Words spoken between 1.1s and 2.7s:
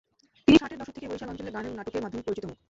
বরিশাল অঞ্চলে গান এবং নাটকের মাধ্যমে পরিচিত মুখ।